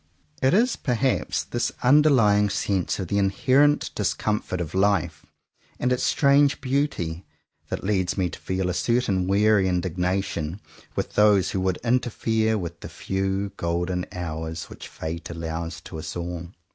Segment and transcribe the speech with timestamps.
[0.41, 5.27] It is perhaps this underlying sense of the inherent discomfort of life,
[5.77, 7.23] and its strange beauty,
[7.69, 10.59] that leads me to feel a certain weary indignation
[10.95, 16.15] with those who would interfere with the few golden hours which fate allows to us
[16.15, 16.47] all.